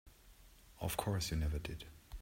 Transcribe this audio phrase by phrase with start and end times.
[0.79, 1.85] Of course you never did.